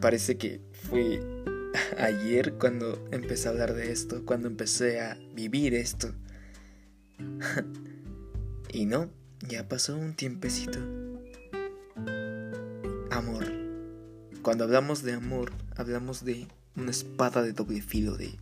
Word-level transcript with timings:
parece 0.00 0.36
que 0.36 0.60
fue 0.88 1.20
ayer 1.98 2.54
cuando 2.54 3.02
empecé 3.10 3.48
a 3.48 3.52
hablar 3.52 3.74
de 3.74 3.92
esto, 3.92 4.24
cuando 4.24 4.48
empecé 4.48 5.00
a 5.00 5.18
vivir 5.34 5.74
esto. 5.74 6.12
y 8.72 8.86
no, 8.86 9.10
ya 9.48 9.68
pasó 9.68 9.96
un 9.96 10.14
tiempecito. 10.14 10.78
Amor. 13.10 13.46
Cuando 14.42 14.64
hablamos 14.64 15.02
de 15.02 15.12
amor, 15.12 15.52
hablamos 15.76 16.24
de 16.24 16.46
una 16.76 16.90
espada 16.90 17.42
de 17.42 17.52
doble 17.52 17.82
filo, 17.82 18.16
de 18.16 18.38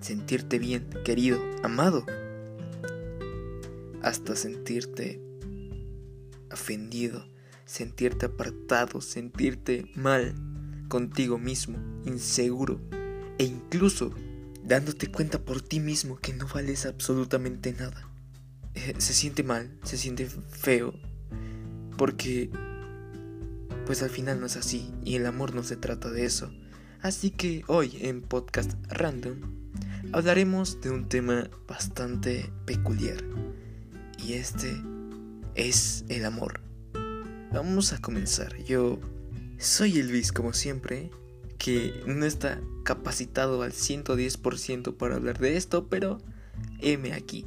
sentirte 0.00 0.58
bien, 0.58 0.88
querido, 1.04 1.40
amado, 1.62 2.04
hasta 4.02 4.34
sentirte 4.34 5.20
ofendido, 6.50 7.24
sentirte 7.68 8.26
apartado, 8.26 9.00
sentirte 9.02 9.84
mal 9.94 10.34
contigo 10.88 11.38
mismo, 11.38 11.78
inseguro 12.06 12.80
e 13.36 13.44
incluso 13.44 14.10
dándote 14.64 15.08
cuenta 15.08 15.44
por 15.44 15.60
ti 15.60 15.78
mismo 15.78 16.16
que 16.16 16.32
no 16.32 16.48
vales 16.48 16.86
absolutamente 16.86 17.74
nada. 17.74 18.08
Eh, 18.74 18.94
se 18.96 19.12
siente 19.12 19.42
mal, 19.42 19.78
se 19.84 19.98
siente 19.98 20.26
feo, 20.26 20.94
porque 21.98 22.50
pues 23.84 24.02
al 24.02 24.10
final 24.10 24.40
no 24.40 24.46
es 24.46 24.56
así 24.56 24.90
y 25.04 25.16
el 25.16 25.26
amor 25.26 25.54
no 25.54 25.62
se 25.62 25.76
trata 25.76 26.10
de 26.10 26.24
eso. 26.24 26.50
Así 27.02 27.30
que 27.30 27.64
hoy 27.66 27.98
en 28.00 28.22
Podcast 28.22 28.72
Random 28.88 29.36
hablaremos 30.12 30.80
de 30.80 30.90
un 30.90 31.06
tema 31.06 31.50
bastante 31.66 32.50
peculiar 32.64 33.22
y 34.18 34.32
este 34.34 34.74
es 35.54 36.06
el 36.08 36.24
amor. 36.24 36.67
Vamos 37.52 37.94
a 37.94 37.98
comenzar. 37.98 38.56
Yo 38.64 38.98
soy 39.58 39.98
Elvis 39.98 40.32
como 40.32 40.52
siempre, 40.52 41.10
que 41.56 41.94
no 42.06 42.26
está 42.26 42.60
capacitado 42.84 43.62
al 43.62 43.72
110% 43.72 44.96
para 44.96 45.16
hablar 45.16 45.38
de 45.38 45.56
esto, 45.56 45.88
pero 45.88 46.18
heme 46.80 47.14
aquí. 47.14 47.46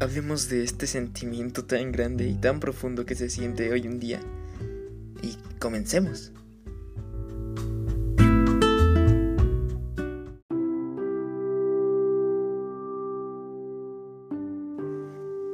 Hablemos 0.00 0.48
de 0.48 0.64
este 0.64 0.86
sentimiento 0.86 1.66
tan 1.66 1.92
grande 1.92 2.26
y 2.28 2.34
tan 2.34 2.60
profundo 2.60 3.04
que 3.04 3.14
se 3.14 3.28
siente 3.28 3.70
hoy 3.70 3.82
en 3.82 4.00
día. 4.00 4.20
Y 5.22 5.36
comencemos. 5.58 6.32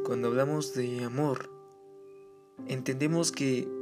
Cuando 0.04 0.28
hablamos 0.28 0.72
de 0.72 1.04
amor, 1.04 1.50
entendemos 2.68 3.32
que 3.32 3.77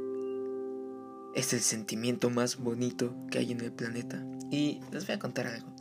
es 1.37 1.53
el 1.53 1.59
sentimiento 1.59 2.31
más 2.31 2.57
bonito 2.57 3.13
que 3.29 3.37
hay 3.37 3.51
en 3.51 3.61
el 3.61 3.71
planeta. 3.71 4.25
Y 4.49 4.81
les 4.91 5.05
voy 5.05 5.15
a 5.15 5.19
contar 5.19 5.45
algo. 5.45 5.71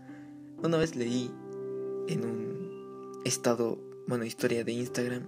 Una 0.62 0.76
vez 0.76 0.94
leí 0.94 1.30
en 2.08 2.24
un 2.26 3.22
estado, 3.24 3.82
bueno, 4.06 4.26
historia 4.26 4.64
de 4.64 4.72
Instagram, 4.72 5.26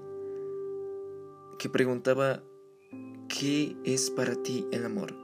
que 1.58 1.70
preguntaba, 1.70 2.44
¿qué 3.28 3.74
es 3.84 4.10
para 4.10 4.34
ti 4.42 4.66
el 4.70 4.84
amor? 4.84 5.16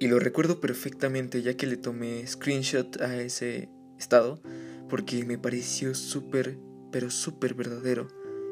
Y 0.00 0.08
lo 0.08 0.18
recuerdo 0.18 0.60
perfectamente 0.60 1.40
ya 1.40 1.56
que 1.56 1.68
le 1.68 1.76
tomé 1.76 2.26
screenshot 2.26 3.00
a 3.00 3.20
ese 3.20 3.68
estado, 3.98 4.42
porque 4.88 5.24
me 5.24 5.38
pareció 5.38 5.94
súper, 5.94 6.58
pero 6.90 7.10
súper 7.10 7.54
verdadero, 7.54 8.08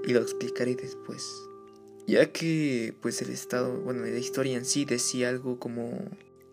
y 0.07 0.13
lo 0.13 0.21
explicaré 0.21 0.77
después 0.77 1.46
ya 2.07 2.33
que 2.33 2.95
pues 3.03 3.21
el 3.23 3.31
estado, 3.31 3.81
bueno, 3.81 4.03
la 4.03 4.19
historia 4.19 4.57
en 4.57 4.65
sí 4.65 4.85
decía 4.85 5.29
algo 5.29 5.59
como 5.59 5.99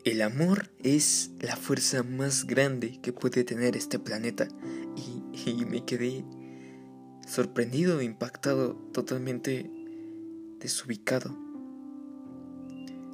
el 0.03 0.21
amor 0.21 0.69
es 0.83 1.31
la 1.39 1.55
fuerza 1.55 2.03
más 2.03 2.45
grande 2.45 2.99
que 3.01 3.13
puede 3.13 3.43
tener 3.43 3.77
este 3.77 3.99
planeta 3.99 4.47
y, 4.95 5.49
y 5.49 5.65
me 5.65 5.85
quedé 5.85 6.25
sorprendido, 7.27 8.01
impactado, 8.01 8.75
totalmente 8.91 9.69
desubicado. 10.59 11.37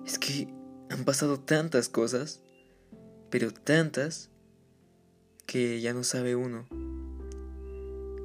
Es 0.05 0.17
que 0.17 0.47
han 0.89 1.03
pasado 1.03 1.39
tantas 1.39 1.89
cosas, 1.89 2.41
pero 3.29 3.51
tantas 3.51 4.29
que 5.45 5.81
ya 5.81 5.93
no 5.93 6.03
sabe 6.03 6.35
uno. 6.35 6.67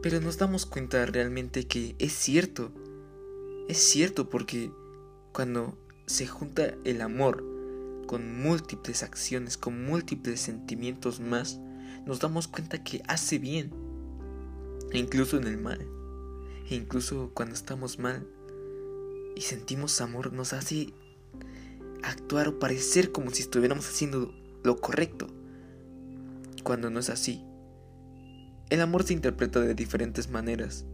Pero 0.02 0.20
nos 0.20 0.38
damos 0.38 0.66
cuenta 0.66 1.04
realmente 1.06 1.66
que 1.66 1.94
es 1.98 2.12
cierto 2.12 2.72
es 3.68 3.78
cierto 3.78 4.28
porque 4.28 4.70
cuando 5.32 5.76
se 6.06 6.26
junta 6.26 6.74
el 6.84 7.00
amor 7.00 7.44
con 8.06 8.42
múltiples 8.42 9.02
acciones, 9.02 9.56
con 9.56 9.84
múltiples 9.84 10.40
sentimientos 10.40 11.20
más, 11.20 11.58
nos 12.04 12.20
damos 12.20 12.46
cuenta 12.46 12.84
que 12.84 13.02
hace 13.08 13.38
bien, 13.38 13.72
e 14.92 14.98
incluso 14.98 15.38
en 15.38 15.46
el 15.46 15.56
mal, 15.56 15.86
e 16.68 16.74
incluso 16.74 17.30
cuando 17.34 17.54
estamos 17.54 17.98
mal 17.98 18.26
y 19.34 19.40
sentimos 19.40 20.00
amor, 20.00 20.32
nos 20.32 20.52
hace 20.52 20.92
actuar 22.02 22.48
o 22.48 22.58
parecer 22.58 23.10
como 23.10 23.30
si 23.30 23.42
estuviéramos 23.42 23.88
haciendo 23.88 24.32
lo 24.62 24.76
correcto, 24.76 25.26
cuando 26.62 26.90
no 26.90 27.00
es 27.00 27.08
así. 27.08 27.42
El 28.68 28.80
amor 28.80 29.04
se 29.04 29.14
interpreta 29.14 29.60
de 29.60 29.74
diferentes 29.74 30.30
maneras 30.30 30.84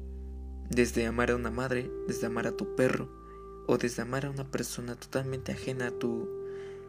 desde 0.71 1.07
amar 1.07 1.33
a 1.33 1.37
una 1.37 1.51
madre, 1.51 1.91
desde 2.07 2.29
amar 2.29 2.47
a 2.47 2.57
tu 2.57 2.77
perro, 2.77 3.11
o 3.67 3.77
desde 3.77 4.03
amar 4.03 4.25
a 4.25 4.31
una 4.31 4.51
persona 4.51 4.95
totalmente 4.95 5.53
ajena 5.53 5.89
a 5.89 5.91
tu 5.91 6.29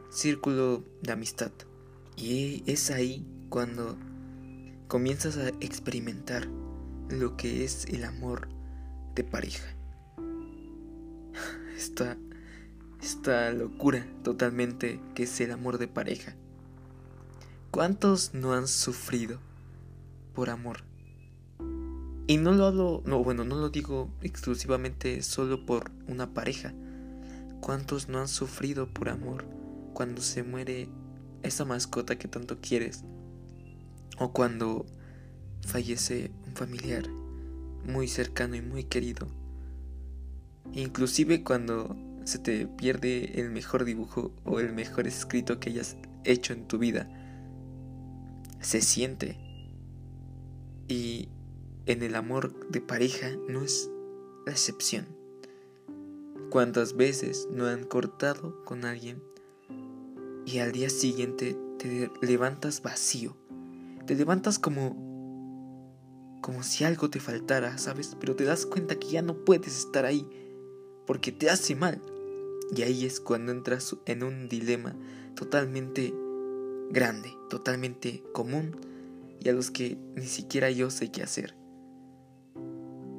círculo 0.09 0.83
de 1.01 1.11
amistad. 1.11 1.51
Y 2.15 2.63
es 2.67 2.91
ahí 2.91 3.25
cuando 3.49 3.97
comienzas 4.87 5.37
a 5.37 5.49
experimentar 5.59 6.47
lo 7.09 7.35
que 7.35 7.63
es 7.63 7.85
el 7.85 8.03
amor 8.03 8.47
de 9.15 9.23
pareja. 9.23 9.75
Esta, 11.75 12.15
esta 13.01 13.51
locura 13.51 14.05
totalmente 14.23 15.01
que 15.15 15.23
es 15.23 15.41
el 15.41 15.51
amor 15.51 15.79
de 15.79 15.87
pareja. 15.87 16.35
¿Cuántos 17.71 18.35
no 18.35 18.53
han 18.53 18.67
sufrido 18.67 19.39
por 20.35 20.51
amor? 20.51 20.90
Y 22.27 22.37
no 22.37 22.51
lo 22.53 22.65
hablo, 22.65 23.03
no, 23.05 23.23
bueno, 23.23 23.43
no 23.43 23.55
lo 23.55 23.69
digo 23.69 24.09
exclusivamente 24.21 25.21
solo 25.21 25.65
por 25.65 25.91
una 26.07 26.33
pareja. 26.33 26.73
¿Cuántos 27.59 28.09
no 28.09 28.19
han 28.19 28.27
sufrido 28.27 28.87
por 28.87 29.09
amor 29.09 29.45
cuando 29.93 30.21
se 30.21 30.43
muere 30.43 30.89
esa 31.43 31.65
mascota 31.65 32.17
que 32.17 32.27
tanto 32.27 32.59
quieres? 32.61 33.03
O 34.17 34.31
cuando 34.31 34.85
fallece 35.65 36.31
un 36.47 36.53
familiar 36.55 37.07
muy 37.85 38.07
cercano 38.07 38.55
y 38.55 38.61
muy 38.61 38.83
querido. 38.83 39.27
Inclusive 40.73 41.43
cuando 41.43 41.95
se 42.23 42.39
te 42.39 42.67
pierde 42.67 43.39
el 43.41 43.49
mejor 43.49 43.83
dibujo 43.83 44.31
o 44.45 44.59
el 44.59 44.73
mejor 44.73 45.07
escrito 45.07 45.59
que 45.59 45.71
hayas 45.71 45.97
hecho 46.23 46.53
en 46.53 46.67
tu 46.67 46.77
vida. 46.77 47.09
Se 48.59 48.81
siente. 48.81 49.37
Y 50.87 51.29
en 51.85 52.03
el 52.03 52.15
amor 52.15 52.69
de 52.69 52.81
pareja 52.81 53.31
no 53.47 53.63
es 53.63 53.89
la 54.45 54.51
excepción. 54.51 55.07
¿Cuántas 56.49 56.95
veces 56.95 57.47
no 57.51 57.65
han 57.65 57.85
cortado 57.85 58.63
con 58.65 58.85
alguien 58.85 59.23
y 60.45 60.59
al 60.59 60.71
día 60.71 60.89
siguiente 60.89 61.57
te 61.79 62.11
levantas 62.21 62.81
vacío? 62.81 63.35
Te 64.05 64.15
levantas 64.15 64.59
como 64.59 65.09
como 66.41 66.63
si 66.63 66.83
algo 66.83 67.09
te 67.11 67.19
faltara, 67.19 67.77
¿sabes? 67.77 68.17
Pero 68.19 68.35
te 68.35 68.45
das 68.45 68.65
cuenta 68.65 68.95
que 68.95 69.09
ya 69.09 69.21
no 69.21 69.45
puedes 69.45 69.77
estar 69.77 70.05
ahí 70.05 70.27
porque 71.05 71.31
te 71.31 71.51
hace 71.51 71.75
mal. 71.75 72.01
Y 72.75 72.81
ahí 72.81 73.05
es 73.05 73.19
cuando 73.19 73.51
entras 73.51 73.95
en 74.05 74.23
un 74.23 74.49
dilema 74.49 74.95
totalmente 75.35 76.13
grande, 76.89 77.31
totalmente 77.49 78.23
común 78.33 78.75
y 79.39 79.49
a 79.49 79.53
los 79.53 79.69
que 79.69 79.97
ni 80.15 80.25
siquiera 80.25 80.71
yo 80.71 80.89
sé 80.89 81.11
qué 81.11 81.21
hacer 81.21 81.60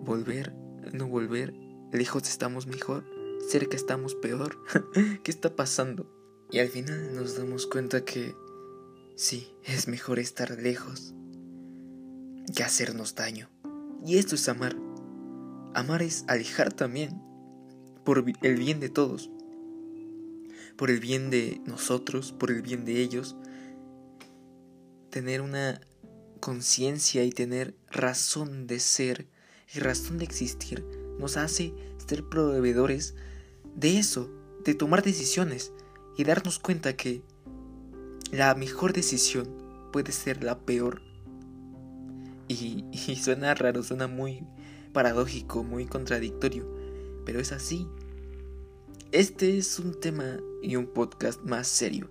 volver, 0.02 0.52
no 0.92 1.08
volver, 1.08 1.54
lejos 1.92 2.28
estamos 2.28 2.66
mejor, 2.66 3.04
cerca 3.48 3.76
estamos 3.76 4.14
peor, 4.14 4.58
¿qué 5.22 5.30
está 5.30 5.54
pasando? 5.54 6.10
Y 6.50 6.58
al 6.58 6.68
final 6.68 7.14
nos 7.14 7.36
damos 7.36 7.66
cuenta 7.66 8.04
que 8.04 8.34
sí, 9.16 9.54
es 9.64 9.88
mejor 9.88 10.18
estar 10.18 10.50
lejos 10.60 11.14
que 12.54 12.62
hacernos 12.62 13.14
daño. 13.14 13.48
Y 14.04 14.18
esto 14.18 14.34
es 14.34 14.48
amar. 14.48 14.76
Amar 15.74 16.02
es 16.02 16.24
alejar 16.28 16.72
también, 16.72 17.22
por 18.04 18.24
el 18.42 18.56
bien 18.56 18.80
de 18.80 18.90
todos, 18.90 19.30
por 20.76 20.90
el 20.90 21.00
bien 21.00 21.30
de 21.30 21.62
nosotros, 21.64 22.32
por 22.32 22.50
el 22.50 22.60
bien 22.60 22.84
de 22.84 23.00
ellos, 23.00 23.36
tener 25.08 25.40
una 25.40 25.80
conciencia 26.40 27.24
y 27.24 27.30
tener 27.30 27.76
razón 27.90 28.66
de 28.66 28.80
ser 28.80 29.28
y 29.74 29.80
razón 29.80 30.18
de 30.18 30.24
existir 30.24 30.84
nos 31.18 31.36
hace 31.36 31.72
ser 32.06 32.24
proveedores 32.28 33.14
de 33.74 33.98
eso, 33.98 34.30
de 34.64 34.74
tomar 34.74 35.02
decisiones 35.02 35.72
y 36.16 36.24
darnos 36.24 36.58
cuenta 36.58 36.96
que 36.96 37.22
la 38.30 38.54
mejor 38.54 38.92
decisión 38.92 39.48
puede 39.92 40.12
ser 40.12 40.44
la 40.44 40.58
peor. 40.58 41.02
Y, 42.48 42.84
y 42.92 43.16
suena 43.16 43.54
raro, 43.54 43.82
suena 43.82 44.08
muy 44.08 44.44
paradójico, 44.92 45.64
muy 45.64 45.86
contradictorio, 45.86 46.68
pero 47.24 47.40
es 47.40 47.52
así. 47.52 47.86
Este 49.10 49.58
es 49.58 49.78
un 49.78 49.98
tema 49.98 50.38
y 50.62 50.76
un 50.76 50.86
podcast 50.86 51.42
más 51.42 51.68
serio. 51.68 52.10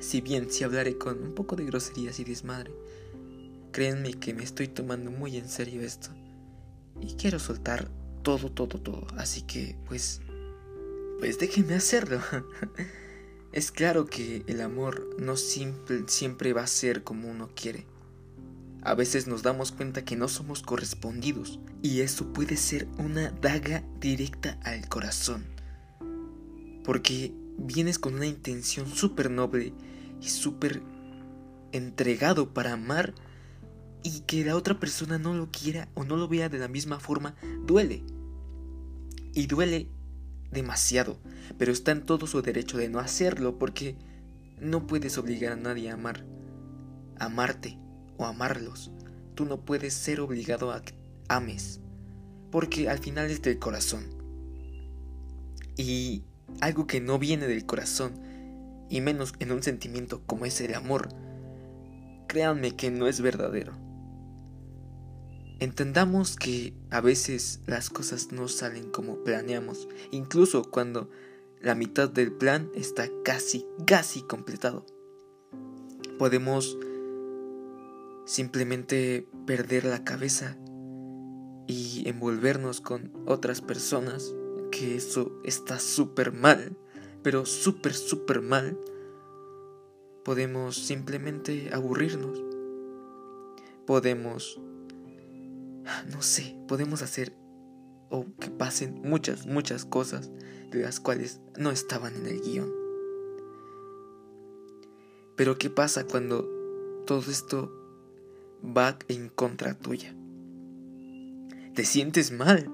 Si 0.00 0.20
bien 0.20 0.50
si 0.50 0.64
hablaré 0.64 0.98
con 0.98 1.22
un 1.22 1.34
poco 1.34 1.56
de 1.56 1.64
groserías 1.64 2.18
y 2.20 2.24
desmadre, 2.24 2.72
créanme 3.72 4.14
que 4.14 4.34
me 4.34 4.42
estoy 4.42 4.68
tomando 4.68 5.10
muy 5.10 5.36
en 5.36 5.48
serio 5.48 5.82
esto. 5.82 6.10
Y 7.00 7.14
quiero 7.14 7.38
soltar 7.38 7.90
todo, 8.22 8.50
todo, 8.50 8.80
todo. 8.80 9.06
Así 9.16 9.42
que, 9.42 9.76
pues, 9.86 10.20
pues 11.18 11.38
déjenme 11.38 11.74
hacerlo. 11.74 12.20
es 13.52 13.70
claro 13.70 14.06
que 14.06 14.44
el 14.46 14.60
amor 14.60 15.16
no 15.18 15.36
siempre 15.36 16.52
va 16.52 16.62
a 16.62 16.66
ser 16.66 17.02
como 17.02 17.28
uno 17.28 17.50
quiere. 17.54 17.86
A 18.82 18.94
veces 18.94 19.26
nos 19.26 19.42
damos 19.42 19.72
cuenta 19.72 20.04
que 20.04 20.14
no 20.14 20.28
somos 20.28 20.62
correspondidos 20.62 21.58
y 21.82 22.02
eso 22.02 22.32
puede 22.32 22.56
ser 22.56 22.86
una 22.98 23.32
daga 23.32 23.82
directa 23.98 24.60
al 24.62 24.88
corazón. 24.88 25.44
Porque 26.84 27.32
vienes 27.58 27.98
con 27.98 28.14
una 28.14 28.26
intención 28.26 28.86
súper 28.86 29.30
noble 29.30 29.72
y 30.20 30.28
súper 30.28 30.82
entregado 31.72 32.54
para 32.54 32.74
amar 32.74 33.12
y 34.06 34.20
que 34.20 34.44
la 34.44 34.54
otra 34.54 34.78
persona 34.78 35.18
no 35.18 35.34
lo 35.34 35.50
quiera 35.50 35.88
o 35.94 36.04
no 36.04 36.16
lo 36.16 36.28
vea 36.28 36.48
de 36.48 36.60
la 36.60 36.68
misma 36.68 37.00
forma, 37.00 37.34
duele. 37.66 38.04
Y 39.34 39.48
duele 39.48 39.88
demasiado, 40.52 41.18
pero 41.58 41.72
está 41.72 41.90
en 41.90 42.06
todo 42.06 42.28
su 42.28 42.40
derecho 42.40 42.78
de 42.78 42.88
no 42.88 43.00
hacerlo 43.00 43.58
porque 43.58 43.96
no 44.60 44.86
puedes 44.86 45.18
obligar 45.18 45.54
a 45.54 45.56
nadie 45.56 45.90
a 45.90 45.94
amar. 45.94 46.24
Amarte 47.18 47.80
o 48.16 48.26
amarlos. 48.26 48.92
Tú 49.34 49.44
no 49.44 49.64
puedes 49.64 49.92
ser 49.92 50.20
obligado 50.20 50.70
a 50.70 50.82
que 50.82 50.94
ames, 51.26 51.80
porque 52.52 52.88
al 52.88 53.00
final 53.00 53.28
es 53.28 53.42
del 53.42 53.58
corazón. 53.58 54.04
Y 55.76 56.22
algo 56.60 56.86
que 56.86 57.00
no 57.00 57.18
viene 57.18 57.48
del 57.48 57.66
corazón, 57.66 58.12
y 58.88 59.00
menos 59.00 59.32
en 59.40 59.50
un 59.50 59.64
sentimiento 59.64 60.22
como 60.26 60.46
es 60.46 60.60
el 60.60 60.76
amor, 60.76 61.08
créanme 62.28 62.76
que 62.76 62.92
no 62.92 63.08
es 63.08 63.20
verdadero. 63.20 63.85
Entendamos 65.58 66.36
que 66.36 66.74
a 66.90 67.00
veces 67.00 67.60
las 67.66 67.88
cosas 67.88 68.30
no 68.30 68.46
salen 68.46 68.90
como 68.90 69.24
planeamos, 69.24 69.88
incluso 70.10 70.62
cuando 70.70 71.08
la 71.60 71.74
mitad 71.74 72.10
del 72.10 72.30
plan 72.30 72.70
está 72.74 73.08
casi, 73.24 73.66
casi 73.86 74.20
completado. 74.20 74.84
Podemos 76.18 76.76
simplemente 78.26 79.26
perder 79.46 79.84
la 79.84 80.04
cabeza 80.04 80.58
y 81.66 82.06
envolvernos 82.06 82.82
con 82.82 83.12
otras 83.24 83.62
personas, 83.62 84.34
que 84.70 84.96
eso 84.96 85.40
está 85.42 85.78
súper 85.78 86.32
mal, 86.32 86.76
pero 87.22 87.46
súper, 87.46 87.94
súper 87.94 88.42
mal. 88.42 88.78
Podemos 90.22 90.76
simplemente 90.76 91.70
aburrirnos. 91.72 92.42
Podemos, 93.86 94.60
no 96.10 96.22
sé, 96.22 96.56
podemos 96.68 97.02
hacer 97.02 97.36
o 98.10 98.26
que 98.38 98.50
pasen 98.50 99.00
muchas, 99.02 99.46
muchas 99.46 99.84
cosas 99.84 100.30
de 100.70 100.82
las 100.82 101.00
cuales 101.00 101.40
no 101.58 101.70
estaban 101.70 102.14
en 102.16 102.26
el 102.26 102.40
guion. 102.40 102.72
Pero 105.36 105.58
¿qué 105.58 105.70
pasa 105.70 106.06
cuando 106.06 106.48
todo 107.06 107.30
esto 107.30 107.70
va 108.64 108.98
en 109.08 109.28
contra 109.28 109.74
tuya. 109.74 110.14
Te 111.74 111.84
sientes 111.84 112.32
mal, 112.32 112.70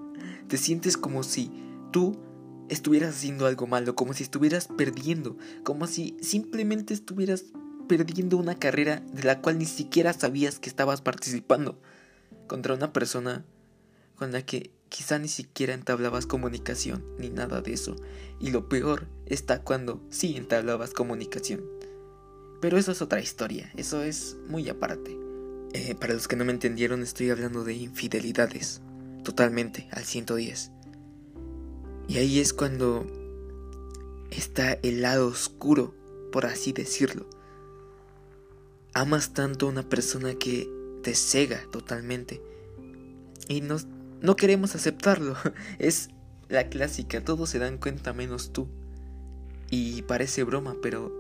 te 0.49 0.57
sientes 0.57 0.97
como 0.97 1.23
si 1.23 1.51
tú 1.93 2.19
estuvieras 2.69 3.17
haciendo 3.17 3.47
algo 3.47 3.67
malo, 3.67 3.95
como 3.95 4.15
si 4.15 4.23
estuvieras 4.23 4.69
perdiendo, 4.69 5.37
como 5.65 5.87
si 5.87 6.17
simplemente 6.21 6.95
estuvieras 6.95 7.45
perdiendo 7.89 8.37
una 8.37 8.55
carrera 8.55 9.03
de 9.13 9.25
la 9.25 9.41
cual 9.41 9.59
ni 9.59 9.67
siquiera 9.67 10.13
sabías 10.13 10.59
que 10.59 10.69
estabas 10.69 11.03
participando 11.03 11.79
contra 12.47 12.75
una 12.75 12.93
persona 12.93 13.45
con 14.17 14.33
la 14.33 14.43
que 14.45 14.71
quizá 14.89 15.19
ni 15.19 15.29
siquiera 15.29 15.75
entablabas 15.75 16.27
comunicación 16.27 17.05
ni 17.19 17.31
nada 17.31 17.63
de 17.63 17.73
eso. 17.73 17.97
Y 18.41 18.51
lo 18.51 18.69
peor 18.69 19.09
está 19.27 19.63
cuando 19.63 20.01
sí 20.11 20.37
entablabas 20.37 20.93
comunicación. 20.93 21.63
Pero 22.61 22.77
eso 22.79 22.93
es 22.93 23.03
otra 23.03 23.21
historia, 23.21 23.73
eso 23.77 24.03
es 24.03 24.37
muy 24.47 24.69
aparte. 24.69 25.19
Eh, 25.73 25.95
para 25.95 26.13
los 26.15 26.29
que 26.29 26.37
no 26.37 26.45
me 26.45 26.53
entendieron, 26.53 27.03
estoy 27.03 27.31
hablando 27.31 27.65
de 27.65 27.75
infidelidades. 27.75 28.83
Totalmente, 29.25 29.89
al 29.93 30.05
110. 30.05 30.71
Y 32.09 32.19
ahí 32.19 32.41
es 32.41 32.53
cuando 32.53 33.07
está 34.31 34.75
el 34.75 35.03
lado 35.03 35.29
oscuro, 35.29 35.95
por 36.31 36.47
así 36.47 36.73
decirlo. 36.73 37.27
Amas 38.93 39.33
tanto 39.33 39.67
a 39.67 39.71
una 39.71 39.89
persona 39.89 40.35
que 40.35 40.69
te 41.03 41.15
cega 41.15 41.61
totalmente. 41.71 42.41
Y 43.49 43.61
no, 43.61 43.77
no 44.21 44.37
queremos 44.37 44.75
aceptarlo. 44.75 45.37
Es 45.79 46.11
la 46.49 46.69
clásica, 46.69 47.25
todos 47.25 47.51
se 47.51 47.59
dan 47.59 47.79
cuenta 47.79 48.13
menos 48.13 48.53
tú. 48.53 48.69
Y 49.71 50.03
parece 50.03 50.45
broma, 50.45 50.77
pero 50.83 51.13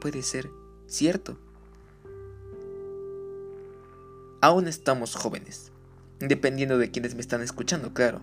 puede 0.00 0.22
ser 0.22 0.50
cierto 0.86 1.38
aún 4.44 4.68
estamos 4.68 5.16
jóvenes. 5.16 5.72
Dependiendo 6.20 6.76
de 6.76 6.90
quienes 6.90 7.14
me 7.14 7.22
están 7.22 7.40
escuchando, 7.40 7.94
claro. 7.94 8.20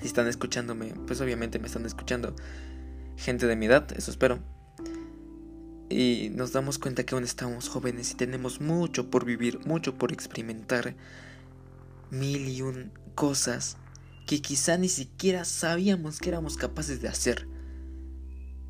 Si 0.00 0.06
están 0.06 0.28
escuchándome, 0.28 0.94
pues 1.06 1.20
obviamente 1.20 1.58
me 1.58 1.66
están 1.66 1.84
escuchando 1.84 2.34
gente 3.16 3.46
de 3.48 3.56
mi 3.56 3.66
edad, 3.66 3.90
eso 3.96 4.12
espero. 4.12 4.38
Y 5.88 6.30
nos 6.34 6.52
damos 6.52 6.78
cuenta 6.78 7.04
que 7.04 7.14
aún 7.14 7.24
estamos 7.24 7.68
jóvenes 7.68 8.10
y 8.10 8.14
tenemos 8.14 8.60
mucho 8.60 9.10
por 9.10 9.24
vivir, 9.24 9.60
mucho 9.66 9.96
por 9.96 10.12
experimentar. 10.12 10.94
Mil 12.10 12.48
y 12.48 12.62
un 12.62 12.92
cosas 13.14 13.76
que 14.26 14.42
quizá 14.42 14.76
ni 14.76 14.88
siquiera 14.88 15.44
sabíamos 15.44 16.18
que 16.18 16.28
éramos 16.28 16.56
capaces 16.56 17.00
de 17.00 17.08
hacer. 17.08 17.48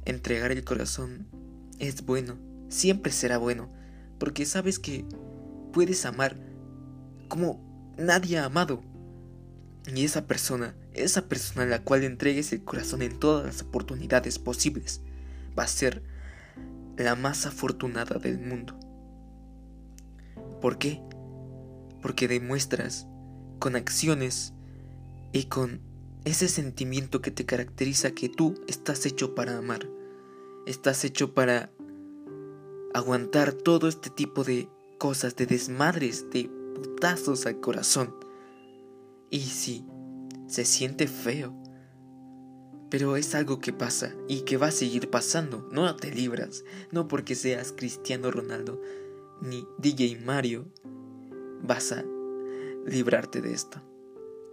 Entregar 0.04 0.52
el 0.52 0.64
corazón 0.64 1.26
es 1.78 2.04
bueno, 2.04 2.38
siempre 2.68 3.12
será 3.12 3.38
bueno, 3.38 3.70
porque 4.18 4.46
sabes 4.46 4.78
que 4.78 5.04
puedes 5.73 6.06
amar 6.06 6.37
como 7.28 7.94
nadie 7.99 8.38
ha 8.38 8.44
amado. 8.44 8.82
Y 9.94 10.04
esa 10.04 10.26
persona, 10.26 10.75
esa 10.94 11.28
persona 11.28 11.62
a 11.62 11.66
la 11.66 11.82
cual 11.82 12.04
entregues 12.04 12.52
el 12.52 12.64
corazón 12.64 13.02
en 13.02 13.18
todas 13.18 13.46
las 13.46 13.62
oportunidades 13.62 14.38
posibles, 14.38 15.00
va 15.58 15.64
a 15.64 15.68
ser 15.68 16.02
la 16.97 17.15
más 17.15 17.47
afortunada 17.47 18.19
del 18.19 18.38
mundo. 18.38 18.79
¿Por 20.61 20.79
qué? 20.79 21.03
Porque 22.03 22.29
demuestras 22.29 23.07
con 23.59 23.76
acciones 23.76 24.55
y 25.33 25.45
con 25.45 25.81
ese 26.25 26.49
sentimiento 26.49 27.21
que 27.21 27.31
te 27.31 27.47
caracteriza 27.47 28.11
que 28.11 28.29
tú 28.29 28.55
estás 28.67 29.07
hecho 29.07 29.35
para 29.35 29.59
amar. 29.59 29.88
Estás 30.67 31.05
hecho 31.05 31.35
para 31.35 31.71
aguantar 32.95 33.53
todo 33.53 33.88
este 33.88 34.11
tipo 34.11 34.43
de 34.43 34.69
cosas, 34.99 35.37
de 35.37 35.47
desmadres, 35.47 36.29
de 36.31 36.50
putazos 36.75 37.47
al 37.47 37.61
corazón. 37.61 38.15
Y 39.31 39.41
sí, 39.41 39.85
se 40.49 40.65
siente 40.65 41.07
feo. 41.07 41.55
Pero 42.90 43.16
es 43.16 43.35
algo 43.35 43.59
que 43.59 43.73
pasa 43.73 44.14
y 44.28 44.43
que 44.43 44.57
va 44.57 44.69
a 44.69 44.73
seguir 44.73 45.11
pasando. 45.11 45.69
No 45.73 45.97
te 45.97 46.11
libras, 46.11 46.64
no 46.93 47.09
porque 47.09 47.35
seas 47.35 47.73
Cristiano 47.76 48.31
Ronaldo 48.31 48.81
ni 49.40 49.66
DJ 49.78 50.21
Mario 50.25 50.66
vas 51.62 51.93
a 51.93 52.05
librarte 52.87 53.40
de 53.43 53.52
esto. 53.52 53.83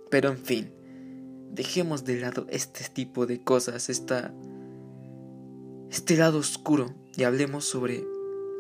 Pero 0.10 0.30
en 0.30 0.38
fin, 0.38 0.74
dejemos 1.52 2.06
de 2.06 2.20
lado 2.20 2.48
este 2.50 2.86
tipo 2.90 3.26
de 3.26 3.44
cosas, 3.44 3.90
esta, 3.90 4.34
este 5.92 6.18
lado 6.18 6.40
oscuro 6.40 6.94
y 7.16 7.24
hablemos 7.24 7.66
sobre 7.66 8.06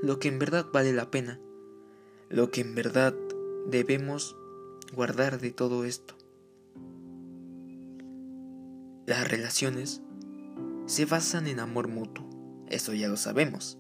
lo 0.01 0.19
que 0.19 0.27
en 0.27 0.39
verdad 0.39 0.67
vale 0.71 0.93
la 0.93 1.09
pena 1.09 1.39
lo 2.33 2.49
que 2.49 2.61
en 2.61 2.73
verdad 2.73 3.13
debemos 3.67 4.35
guardar 4.91 5.39
de 5.39 5.51
todo 5.51 5.85
esto. 5.85 6.15
Las 9.05 9.29
relaciones 9.29 10.01
se 10.85 11.05
basan 11.05 11.47
en 11.47 11.59
amor 11.59 11.87
mutuo, 11.87 12.27
eso 12.67 12.93
ya 12.93 13.07
lo 13.07 13.17
sabemos. 13.17 13.77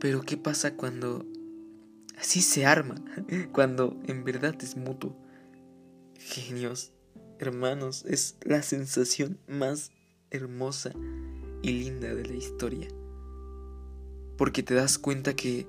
Pero 0.00 0.22
¿qué 0.22 0.36
pasa 0.36 0.74
cuando 0.74 1.24
así 2.18 2.40
se 2.40 2.66
arma? 2.66 2.96
Cuando 3.52 3.96
en 4.06 4.24
verdad 4.24 4.54
es 4.60 4.76
mutuo. 4.76 5.16
Genios, 6.18 6.92
hermanos, 7.38 8.04
es 8.06 8.36
la 8.42 8.62
sensación 8.62 9.38
más 9.48 9.92
hermosa 10.30 10.92
y 11.62 11.72
linda 11.72 12.14
de 12.14 12.24
la 12.26 12.34
historia. 12.34 12.88
porque 14.36 14.62
te 14.62 14.74
das 14.74 14.98
cuenta 14.98 15.34
que 15.34 15.66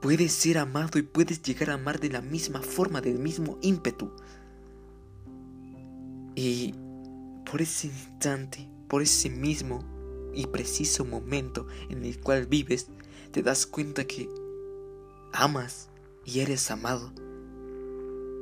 puedes 0.00 0.30
ser 0.30 0.58
amado 0.58 0.98
y 0.98 1.02
puedes 1.02 1.42
llegar 1.42 1.70
a 1.70 1.74
amar 1.74 1.98
de 1.98 2.08
la 2.08 2.22
misma 2.22 2.62
forma, 2.62 3.00
del 3.00 3.18
mismo 3.18 3.58
ímpetu. 3.62 4.12
Y 6.36 6.74
por 7.50 7.62
ese 7.62 7.86
instante, 7.86 8.68
por 8.88 9.02
ese 9.02 9.30
mismo 9.30 9.84
y 10.34 10.46
preciso 10.46 11.04
momento 11.04 11.66
en 11.88 12.04
el 12.04 12.20
cual 12.20 12.46
vives, 12.46 12.88
te 13.30 13.42
das 13.42 13.66
cuenta 13.66 14.06
que 14.06 14.28
amas 15.32 15.88
y 16.24 16.40
eres 16.40 16.70
amado. 16.70 17.12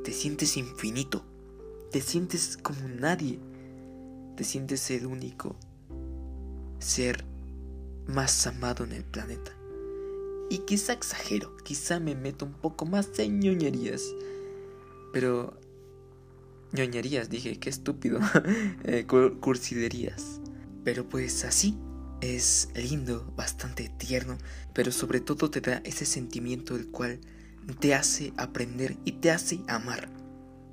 Te 0.03 0.13
sientes 0.13 0.57
infinito, 0.57 1.25
te 1.91 2.01
sientes 2.01 2.57
como 2.57 2.89
nadie, 2.89 3.39
te 4.37 4.45
sientes 4.45 4.91
el 4.91 5.07
único 5.07 5.57
ser 6.79 7.25
más 8.07 8.47
amado 8.47 8.85
en 8.85 8.93
el 8.93 9.05
planeta. 9.05 9.53
Y 10.51 10.59
quizá 10.59 10.93
exagero, 10.93 11.57
quizá 11.65 12.01
me 12.01 12.15
meto 12.15 12.45
un 12.45 12.53
poco 12.55 12.87
más 12.87 13.19
en 13.19 13.41
ñoñerías. 13.41 14.03
Pero... 15.13 15.64
ñoñerías, 16.75 17.31
dije, 17.31 17.59
qué 17.59 17.71
estúpido. 17.71 18.21
eh, 18.85 19.07
cursiderías. 19.07 20.41
Pero 20.85 21.09
pues 21.09 21.45
así, 21.45 21.79
es 22.21 22.69
lindo, 22.75 23.33
bastante 23.37 23.89
tierno, 23.89 24.37
pero 24.73 24.93
sobre 24.93 25.21
todo 25.21 25.51
te 25.51 25.61
da 25.61 25.81
ese 25.85 26.05
sentimiento 26.05 26.77
el 26.77 26.89
cual 26.89 27.21
te 27.81 27.95
hace 27.95 28.33
aprender 28.37 28.97
y 29.05 29.13
te 29.13 29.31
hace 29.31 29.61
amar. 29.69 30.09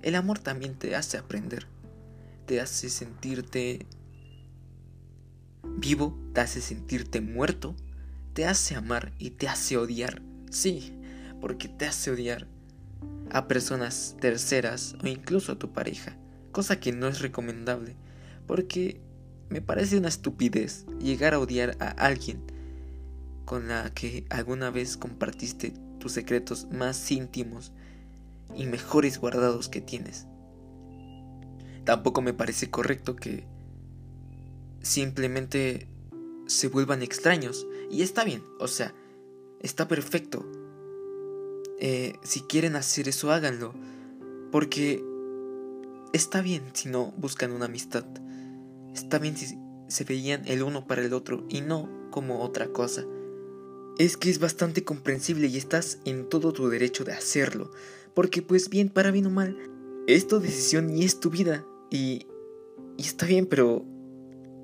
El 0.01 0.15
amor 0.15 0.39
también 0.39 0.75
te 0.75 0.95
hace 0.95 1.17
aprender, 1.17 1.67
te 2.45 2.59
hace 2.59 2.89
sentirte 2.89 3.85
vivo, 5.77 6.17
te 6.33 6.41
hace 6.41 6.61
sentirte 6.61 7.21
muerto, 7.21 7.75
te 8.33 8.45
hace 8.45 8.75
amar 8.75 9.13
y 9.19 9.31
te 9.31 9.47
hace 9.47 9.77
odiar. 9.77 10.21
Sí, 10.49 10.93
porque 11.39 11.69
te 11.69 11.85
hace 11.85 12.11
odiar 12.11 12.47
a 13.29 13.47
personas 13.47 14.15
terceras 14.19 14.95
o 15.03 15.07
incluso 15.07 15.53
a 15.53 15.59
tu 15.59 15.71
pareja, 15.71 16.17
cosa 16.51 16.79
que 16.79 16.91
no 16.91 17.07
es 17.07 17.21
recomendable, 17.21 17.95
porque 18.47 19.01
me 19.49 19.61
parece 19.61 19.97
una 19.97 20.09
estupidez 20.09 20.85
llegar 20.99 21.33
a 21.33 21.39
odiar 21.39 21.77
a 21.79 21.89
alguien 21.89 22.41
con 23.45 23.67
la 23.67 23.93
que 23.93 24.25
alguna 24.29 24.69
vez 24.69 24.97
compartiste 24.97 25.73
tus 25.99 26.13
secretos 26.13 26.67
más 26.71 27.11
íntimos 27.11 27.71
y 28.55 28.65
mejores 28.65 29.19
guardados 29.19 29.69
que 29.69 29.81
tienes. 29.81 30.25
Tampoco 31.83 32.21
me 32.21 32.33
parece 32.33 32.69
correcto 32.69 33.15
que 33.15 33.45
simplemente 34.81 35.87
se 36.47 36.67
vuelvan 36.67 37.01
extraños. 37.01 37.67
Y 37.89 38.01
está 38.01 38.23
bien, 38.23 38.43
o 38.59 38.67
sea, 38.67 38.93
está 39.61 39.87
perfecto. 39.87 40.45
Eh, 41.81 42.13
si 42.21 42.41
quieren 42.41 42.75
hacer 42.75 43.09
eso, 43.09 43.31
háganlo. 43.31 43.73
Porque 44.51 45.03
está 46.13 46.41
bien 46.41 46.63
si 46.73 46.89
no 46.89 47.11
buscan 47.17 47.51
una 47.51 47.65
amistad. 47.65 48.05
Está 48.93 49.19
bien 49.19 49.35
si 49.35 49.57
se 49.87 50.03
veían 50.03 50.43
el 50.45 50.63
uno 50.63 50.85
para 50.87 51.03
el 51.03 51.13
otro 51.13 51.45
y 51.49 51.61
no 51.61 51.89
como 52.11 52.41
otra 52.41 52.67
cosa. 52.67 53.05
Es 53.97 54.15
que 54.15 54.29
es 54.29 54.39
bastante 54.39 54.83
comprensible 54.83 55.47
y 55.47 55.57
estás 55.57 55.99
en 56.05 56.29
todo 56.29 56.53
tu 56.53 56.69
derecho 56.69 57.03
de 57.03 57.13
hacerlo. 57.13 57.71
Porque 58.13 58.41
pues 58.41 58.69
bien, 58.69 58.89
para 58.89 59.11
bien 59.11 59.25
o 59.25 59.29
mal, 59.31 59.57
es 60.07 60.27
tu 60.27 60.39
decisión 60.39 60.95
y 60.95 61.03
es 61.03 61.19
tu 61.19 61.31
vida. 61.31 61.65
Y, 61.89 62.27
y 62.97 63.01
está 63.01 63.25
bien, 63.25 63.47
pero 63.47 63.83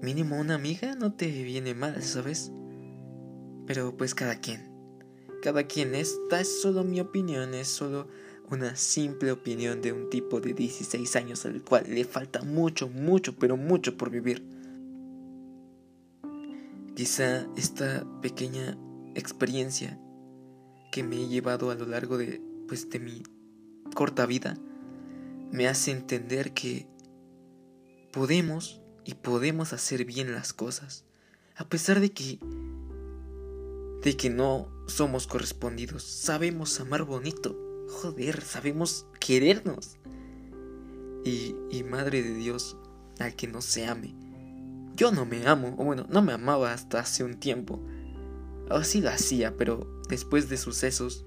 mínimo 0.02 0.38
una 0.38 0.56
amiga 0.56 0.96
no 0.96 1.14
te 1.14 1.26
viene 1.44 1.74
mal, 1.74 2.04
¿sabes? 2.04 2.52
Pero 3.66 3.98
pues 3.98 4.14
cada 4.14 4.40
quien. 4.40 4.67
Cada 5.42 5.64
quien. 5.64 5.96
Esta 5.96 6.42
es 6.42 6.62
solo 6.62 6.84
mi 6.84 7.00
opinión, 7.00 7.54
es 7.54 7.68
solo 7.68 8.08
una 8.50 8.76
simple 8.76 9.32
opinión 9.32 9.82
de 9.82 9.92
un 9.92 10.10
tipo 10.10 10.40
de 10.40 10.54
16 10.54 11.16
años 11.16 11.46
al 11.46 11.62
cual 11.64 11.86
le 11.88 12.06
falta 12.06 12.44
mucho, 12.44 12.88
mucho, 12.88 13.36
pero 13.36 13.58
mucho 13.58 13.98
por 13.98 14.10
vivir. 14.10 14.44
Quizá 16.96 17.46
esta 17.56 18.06
pequeña 18.22 18.78
experiencia 19.16 20.00
que 20.92 21.04
me 21.04 21.18
he 21.18 21.28
llevado 21.28 21.70
a 21.70 21.76
lo 21.76 21.86
largo 21.86 22.18
de 22.18 22.42
pues 22.68 22.90
de 22.90 23.00
mi 23.00 23.24
corta 23.94 24.26
vida 24.26 24.58
me 25.52 25.68
hace 25.68 25.92
entender 25.92 26.54
que 26.54 26.88
podemos 28.12 28.82
y 29.06 29.14
podemos 29.14 29.74
hacer 29.74 30.06
bien 30.06 30.34
las 30.34 30.54
cosas 30.54 31.06
a 31.56 31.68
pesar 31.68 32.00
de 32.00 32.12
que 32.12 32.40
de 34.02 34.18
que 34.18 34.30
no 34.30 34.68
somos 34.88 35.28
correspondidos. 35.28 36.04
Sabemos 36.04 36.80
amar 36.80 37.04
bonito 37.04 37.68
joder, 37.88 38.42
sabemos 38.42 39.06
querernos. 39.20 39.98
Y, 41.24 41.56
y 41.72 41.84
madre 41.84 42.24
de 42.24 42.34
Dios, 42.36 42.78
al 43.20 43.36
que 43.36 43.48
no 43.48 43.62
se 43.62 43.88
ame. 43.88 44.14
Yo 44.96 45.12
no 45.12 45.26
me 45.26 45.46
amo, 45.46 45.76
o 45.78 45.84
bueno, 45.84 46.06
no 46.10 46.22
me 46.22 46.34
amaba 46.34 46.74
hasta 46.74 47.00
hace 47.00 47.24
un 47.24 47.36
tiempo. 47.36 47.82
O 48.70 48.84
sí 48.84 49.02
lo 49.02 49.10
hacía, 49.10 49.56
pero 49.58 50.02
después 50.10 50.50
de 50.50 50.58
sucesos 50.58 51.26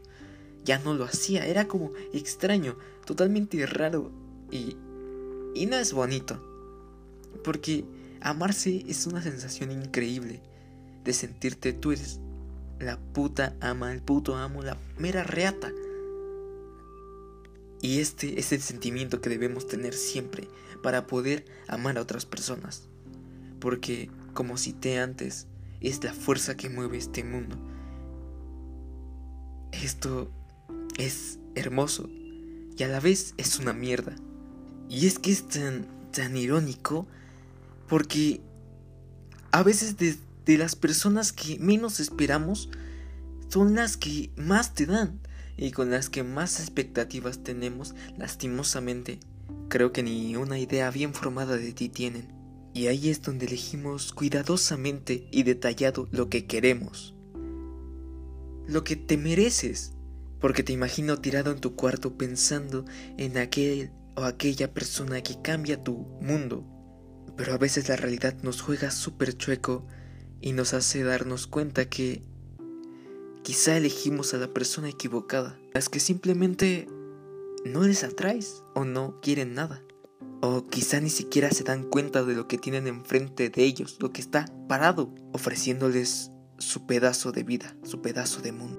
ya 0.65 0.79
no 0.79 0.95
lo 0.95 1.05
hacía. 1.05 1.47
Era 1.47 1.69
como 1.69 1.93
extraño, 2.13 2.77
totalmente 3.05 3.65
raro 3.67 4.11
y, 4.51 4.77
y 5.55 5.67
no 5.67 5.77
es 5.77 5.93
bonito. 5.93 6.43
Porque 7.45 7.85
amarse 8.21 8.85
es 8.89 9.07
una 9.07 9.23
sensación 9.23 9.71
increíble 9.71 10.43
de 11.05 11.13
sentirte 11.13 11.73
tú 11.73 11.93
eres 11.93 12.21
la 12.81 12.99
puta 12.99 13.55
ama, 13.61 13.93
el 13.93 14.03
puto 14.03 14.37
amo, 14.37 14.63
la 14.63 14.77
mera 14.99 15.23
reata. 15.23 15.71
Y 17.83 18.01
este 18.01 18.41
es 18.41 18.53
el 18.53 18.61
sentimiento 18.61 19.21
que 19.21 19.31
debemos 19.31 19.67
tener 19.67 19.95
siempre 19.95 20.49
para 20.83 21.07
poder 21.07 21.45
amar 21.69 21.97
a 21.97 22.03
otras 22.03 22.27
personas. 22.27 22.89
Porque, 23.61 24.11
como 24.35 24.59
cité 24.59 24.99
antes, 24.99 25.47
es 25.81 26.03
la 26.03 26.13
fuerza 26.13 26.57
que 26.57 26.69
mueve 26.69 26.99
este 26.99 27.23
mundo. 27.23 27.57
Esto 29.73 30.31
es 30.99 31.39
hermoso 31.55 32.09
y 32.77 32.83
a 32.83 32.89
la 32.89 33.01
vez 33.01 33.35
es 33.37 33.59
una 33.59 33.73
mierda. 33.73 34.15
Y 34.89 35.07
es 35.07 35.19
que 35.19 35.31
es 35.31 35.47
tan, 35.47 35.87
tan 36.13 36.37
irónico 36.37 37.07
porque 37.89 38.41
a 39.53 39.63
veces 39.63 39.97
de, 39.97 40.17
de 40.45 40.59
las 40.59 40.77
personas 40.77 41.33
que 41.33 41.59
menos 41.59 42.01
esperamos 42.01 42.71
son 43.49 43.75
las 43.75 43.97
que 43.97 44.31
más 44.37 44.75
te 44.75 44.87
dan 44.87 45.21
y 45.57 45.73
con 45.73 45.91
las 45.91 46.09
que 46.09 46.23
más 46.23 46.59
expectativas 46.59 47.43
tenemos, 47.43 47.95
lastimosamente, 48.17 49.21
creo 49.69 49.93
que 49.93 50.03
ni 50.03 50.35
una 50.37 50.59
idea 50.59 50.91
bien 50.91 51.13
formada 51.13 51.57
de 51.57 51.73
ti 51.73 51.89
tienen. 51.91 52.29
Y 52.73 52.87
ahí 52.87 53.11
es 53.11 53.21
donde 53.21 53.47
elegimos 53.47 54.13
cuidadosamente 54.13 55.29
y 55.31 55.43
detallado 55.43 56.09
lo 56.13 56.31
que 56.31 56.47
queremos. 56.47 57.15
Lo 58.67 58.85
que 58.85 58.97
te 58.97 59.19
mereces. 59.19 59.93
Porque 60.41 60.63
te 60.63 60.73
imagino 60.73 61.19
tirado 61.19 61.51
en 61.51 61.61
tu 61.61 61.75
cuarto 61.75 62.17
pensando 62.17 62.87
en 63.19 63.37
aquel 63.37 63.91
o 64.17 64.25
aquella 64.25 64.73
persona 64.73 65.23
que 65.23 65.43
cambia 65.43 65.83
tu 65.83 66.07
mundo. 66.23 66.65
Pero 67.37 67.53
a 67.53 67.59
veces 67.59 67.89
la 67.89 67.97
realidad 67.97 68.35
nos 68.43 68.63
juega 68.63 68.91
súper 68.91 69.37
chueco 69.37 69.87
y 70.41 70.53
nos 70.53 70.75
hace 70.75 71.03
darnos 71.03 71.47
cuenta 71.47 71.89
que 71.89 72.23
Quizá 73.43 73.77
elegimos 73.77 74.35
a 74.35 74.37
la 74.37 74.53
persona 74.53 74.91
equivocada, 74.91 75.59
las 75.73 75.89
que 75.89 75.99
simplemente 75.99 76.87
no 77.65 77.83
les 77.85 78.05
atraes 78.05 78.63
o 78.75 78.85
no 78.85 79.19
quieren 79.23 79.55
nada. 79.55 79.83
O 80.43 80.67
quizá 80.69 81.01
ni 81.01 81.09
siquiera 81.09 81.51
se 81.51 81.65
dan 81.65 81.85
cuenta 81.85 82.23
de 82.23 82.35
lo 82.35 82.49
que 82.49 82.59
tienen 82.59 82.87
enfrente 82.87 83.49
de 83.49 83.65
ellos, 83.65 83.97
lo 83.99 84.13
que 84.13 84.21
está 84.21 84.45
parado, 84.69 85.15
ofreciéndoles 85.33 86.31
su 86.59 86.87
pedazo 86.87 87.33
de 87.33 87.43
vida, 87.43 87.75
su 87.83 88.03
pedazo 88.03 88.43
de 88.43 88.53
mundo. 88.53 88.79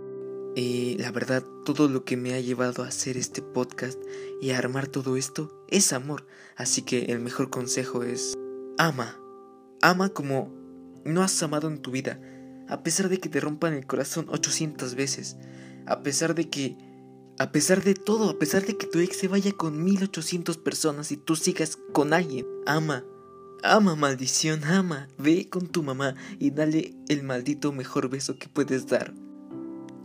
Y 0.56 0.96
la 1.00 1.12
verdad, 1.12 1.44
todo 1.66 1.88
lo 1.88 2.06
que 2.06 2.16
me 2.16 2.34
ha 2.36 2.40
llevado 2.40 2.84
a 2.84 2.88
hacer 2.88 3.18
este 3.18 3.42
podcast 3.42 4.00
y 4.42 4.52
a 4.52 4.60
armar 4.60 4.88
todo 4.88 5.18
esto 5.18 5.66
es 5.70 5.92
amor. 5.92 6.28
Así 6.56 6.84
que 6.84 7.06
el 7.06 7.20
mejor 7.20 7.50
consejo 7.50 8.04
es, 8.04 8.38
ama. 8.78 9.20
Ama 9.82 10.10
como 10.10 10.61
no 11.06 11.24
has 11.24 11.42
amado 11.44 11.68
en 11.68 11.80
tu 11.80 11.92
vida 11.92 12.20
a 12.72 12.84
pesar 12.84 13.10
de 13.10 13.20
que 13.20 13.28
te 13.28 13.42
rompan 13.42 13.74
el 13.74 13.86
corazón 13.86 14.28
800 14.30 14.96
veces, 14.96 15.36
a 15.86 16.04
pesar 16.04 16.36
de 16.36 16.50
que, 16.50 16.78
a 17.38 17.52
pesar 17.52 17.84
de 17.84 17.96
todo, 17.96 18.30
a 18.30 18.40
pesar 18.40 18.66
de 18.66 18.78
que 18.78 18.88
tu 18.88 19.00
ex 19.00 19.18
se 19.18 19.28
vaya 19.28 19.52
con 19.52 19.84
1800 19.84 20.58
personas 20.58 21.12
y 21.12 21.18
tú 21.18 21.36
sigas 21.36 21.78
con 21.92 22.14
alguien, 22.14 22.46
ama, 22.66 23.04
ama 23.62 23.98
maldición, 23.98 24.64
ama, 24.64 25.10
ve 25.18 25.50
con 25.50 25.68
tu 25.68 25.84
mamá 25.84 26.16
y 26.40 26.52
dale 26.52 26.96
el 27.10 27.24
maldito 27.24 27.74
mejor 27.74 28.10
beso 28.10 28.38
que 28.38 28.48
puedes 28.48 28.88
dar. 28.88 29.14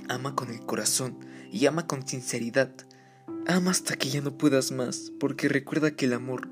Ama 0.09 0.35
con 0.35 0.51
el 0.51 0.59
corazón 0.67 1.21
y 1.53 1.67
ama 1.67 1.87
con 1.87 2.05
sinceridad. 2.05 2.73
Ama 3.47 3.71
hasta 3.71 3.95
que 3.95 4.09
ya 4.09 4.23
no 4.23 4.37
puedas 4.37 4.73
más, 4.73 5.13
porque 5.21 5.49
recuerda 5.49 5.93
que 5.93 6.07
el 6.07 6.15
amor 6.15 6.49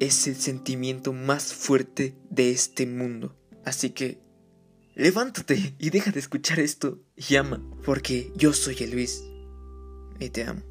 es 0.00 0.26
el 0.26 0.36
sentimiento 0.36 1.12
más 1.12 1.52
fuerte 1.52 2.16
de 2.30 2.50
este 2.50 2.86
mundo. 2.86 3.34
Así 3.68 3.90
que 3.90 4.18
levántate 4.94 5.74
y 5.78 5.90
deja 5.90 6.10
de 6.10 6.20
escuchar 6.20 6.58
esto 6.58 7.02
y 7.14 7.22
llama, 7.34 7.62
porque 7.84 8.32
yo 8.34 8.54
soy 8.54 8.78
el 8.80 8.92
Luis 8.92 9.22
y 10.18 10.30
te 10.30 10.44
amo. 10.44 10.62